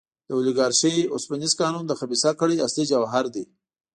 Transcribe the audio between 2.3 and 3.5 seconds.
کړۍ اصلي جوهر دی.